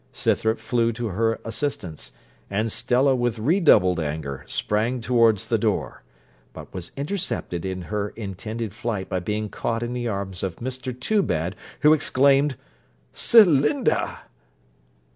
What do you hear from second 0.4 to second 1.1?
flew to